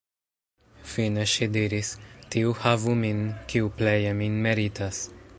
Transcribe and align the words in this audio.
Fine 0.93 1.25
ŝi 1.33 1.47
diris: 1.57 1.91
"Tiu 2.35 2.55
havu 2.63 2.95
min, 3.03 3.21
kiu 3.53 3.69
pleje 3.81 4.15
min 4.23 4.41
meritas". 4.47 5.03